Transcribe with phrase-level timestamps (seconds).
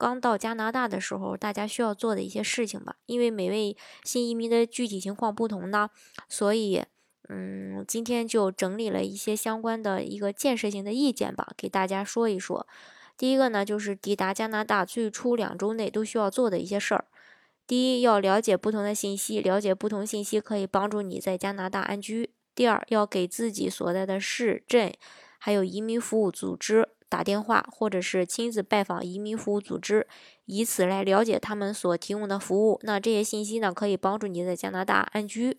[0.00, 2.96] 刚到加拿大的时候，大家需要做的一些事情吧。
[3.04, 5.90] 因为每位新移民的具体情况不同呢，
[6.26, 6.82] 所以，
[7.28, 12.66] 嗯，今天就整理了一些相关的一个建设性的意见吧，给大家说一说。
[13.18, 17.04] 第一个呢，就是抵达加拿大最初两周内都需要做的一些事儿。
[17.66, 22.30] 第一，要了解不同的信息，了解不同信息可以帮助你在加拿大安居。
[22.54, 24.94] 第二，要给自己所在的市镇
[25.38, 26.88] 还有移民服务组织。
[27.10, 30.06] 打电话，或者是亲自拜访移民服务组织，
[30.44, 32.78] 以此来了解他们所提供的服务。
[32.84, 35.58] 那这些信息呢，可以帮助你在加拿大安居。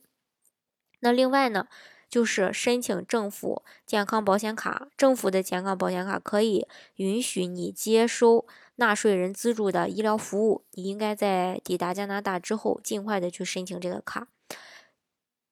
[1.01, 1.67] 那另外呢，
[2.09, 4.87] 就是申请政府健康保险卡。
[4.95, 10.63] 政府的健康保险卡可以允许你接收纳税人资助的医疗服务。
[10.71, 14.29] 你应该在抵达加拿大之后，尽快的去申请这个卡。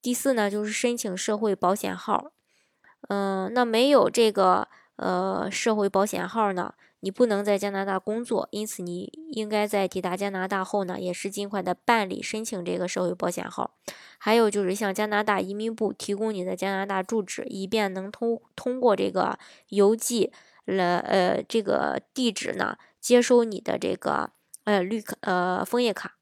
[0.02, 2.32] 第四呢，就是申请社会保险号。
[3.10, 4.70] 嗯，那没有这个。
[5.02, 13.78] 呃，社会保险号呢，你不能在加拿大工作，因此你应该在抵达加拿大后呢，也是尽快的办理申请这个社会保险号。
[14.18, 20.34] 还有就是向加拿大移民部提供你的加拿大住址，以便能通通过这个邮寄
[20.66, 24.32] 了呃这个地址呢，接收你的这个
[24.66, 26.18] 呃绿卡呃枫叶卡。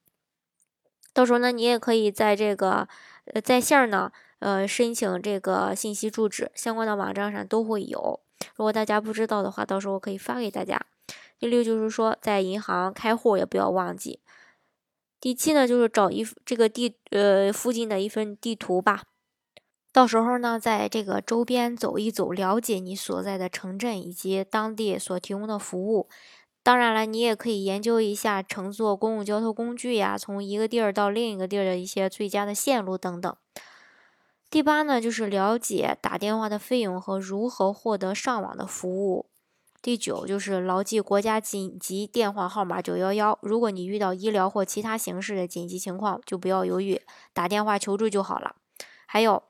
[1.13, 2.87] 到时候呢，你也可以在这个
[3.33, 8.19] 呃在线呢呃申请这个信息住址，相关的网站上都会有。
[8.55, 10.79] 如果大家不知道的话，到时候我可以发给大家。
[11.39, 14.19] 第六就是说，在银行开户也不要忘记。
[15.19, 19.03] 第七呢，就是找一这个地呃附近的一份地图吧。
[19.91, 26.07] 到时候呢，在这个周边走一走，了解你所在的城镇以及当地所提供的服务。
[26.61, 33.35] 当然了，你也可以研究一下乘坐公共交通工具呀，从一个地儿到另一个地儿的一些最佳的线路等等。
[34.49, 39.29] 第八呢，就是了解打电话的费用和如何获得上网的服务。
[39.81, 43.37] 第九就是牢记国家紧急电话号码九幺幺。
[43.41, 47.01] 如果你遇到医疗或其他形式的紧急情况，就不要犹豫，
[47.33, 48.55] 打电话求助就好了。
[49.05, 49.43] 还有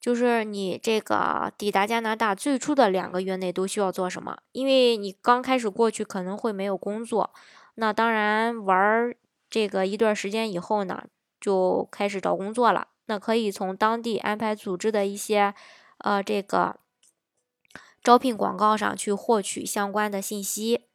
[0.00, 4.38] 就是你这个抵达加拿大最初的两个月内都需要做什么？
[4.52, 7.30] 因为你刚开始过去可能会没有工作，
[7.74, 9.14] 那当然玩
[9.50, 11.04] 这个一段时间以后呢，
[11.40, 12.88] 就开始找工作了。
[13.06, 15.54] 那可以从当地安排组织的一些，
[15.98, 16.80] 呃，这个
[18.02, 20.86] 招聘广告上去获取相关的信息。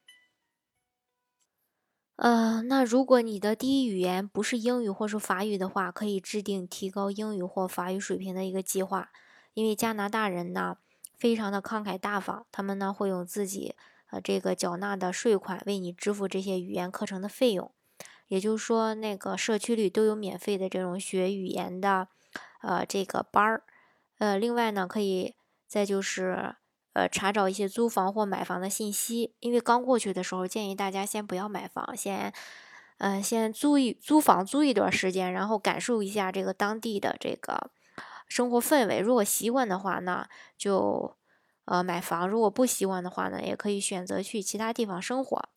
[2.16, 9.10] 呃，那如果你的第一语言不是英语或是法语的话，可以制定提高英语或法语水平的一个计划。
[9.54, 10.78] 因为加拿大人呢，
[11.18, 13.76] 非常的慷慨大方，他们呢会用自己
[14.12, 17.72] 呃这个缴纳的税款为你支付这些语言课程的费用。
[18.30, 22.08] 也就是说，那个社区里都有免费的这种学语言的，
[22.62, 23.64] 呃，这个班儿。
[24.20, 25.36] 呃，另外呢，可以
[25.68, 26.56] 再就是，
[26.94, 29.34] 呃，查找一些租房或买房的信息。
[29.40, 32.32] 因为刚过去的时候，建议大家先不要买房，先，
[33.00, 37.72] 嗯，先租一租房租一段时间，然后感受一下这个当地的这个
[38.28, 39.00] 生活氛围。
[39.00, 41.16] 如果习惯的话呢，就，
[41.66, 45.50] 呃，买房；如果不习惯的话呢，也可以选择去其他地方生活。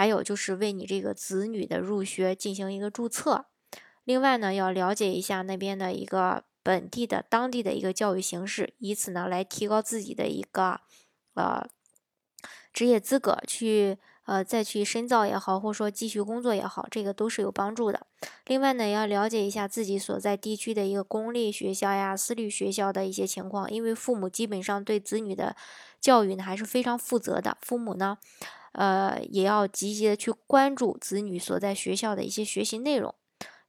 [0.00, 3.44] 还有就是为你这个子女的入学进行一个注册，
[4.04, 10.80] 另外呢，要了解一下那边的一个本地的当地的一个教育形式，以此呢来提高自己的一个
[11.34, 11.68] 呃
[12.72, 18.06] 职业资格，去呃再去深造也好，或者说继续工作也好，这个都是有帮助的。
[18.46, 25.54] 另外呢，要了解一下自己所在地区的一个公立学校呀、私立学校的一些情况，因为父母基本上对子女的
[26.00, 28.16] 教育呢还是非常负责的，父母呢。
[28.72, 33.14] 呃，也要积极的去关注子女所在学校的一些学习内容。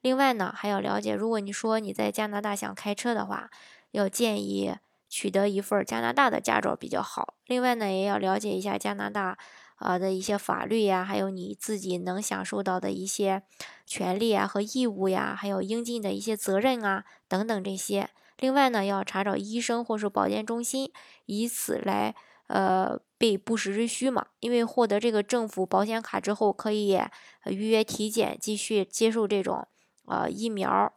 [0.02, 3.50] 另外呢，还要了解，如果你说你在加拿大想开车的话，
[3.92, 4.76] 要建议
[5.10, 7.36] 取得一份加拿大的驾照比较好。
[7.46, 9.38] 另外呢，也要了解一下加拿大
[9.76, 13.44] 啊的一些法律呀，还有你自己能享受到的一些
[13.86, 18.10] 权利啊和义务呀，还有应尽的一些责任啊等等这些。
[18.40, 20.92] 另外呢，要查找医生或是保健中心，
[21.26, 22.16] 以此来。
[22.52, 27.00] 呃，备不时之需嘛，因为获得这个政府保险卡之后，可以
[27.46, 29.70] 预约体检，继续接受这种
[30.06, 30.94] 呃疫苗，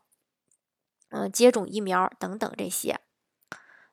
[1.11, 2.99] 嗯，接种疫苗等等这些。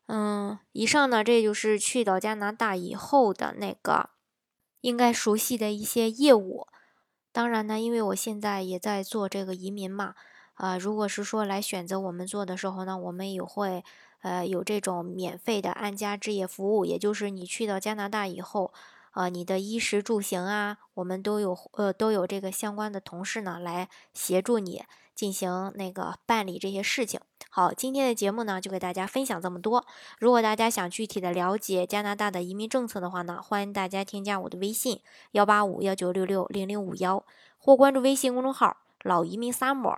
[0.08, 4.10] 嗯，以上呢，这就是去到加拿大以后的那个
[4.82, 6.66] 应该熟悉的一些业务。
[7.32, 10.16] 当然呢，因为我现在也在做这个移民嘛，
[10.56, 13.84] 啊，如果是说来选择我们做的时候呢，我们也会
[14.22, 18.74] 呃有这种免费的安家置业服务，也就是你去到加拿大以后。
[19.14, 27.20] 呃，你的衣食住行啊，我们都有呃都有这个相关的同事呢来协助你进行那个办理这些事情。
[27.50, 29.86] 好，今天的节目呢就给大家分享这么多。
[30.18, 35.02] 如果大家想具体的了解加拿大的移民政策的话呢，欢迎大家添加我的微信
[35.32, 37.26] 幺八五幺九六六零零五幺，
[37.58, 39.98] 或关注微信公众号老移民 summer，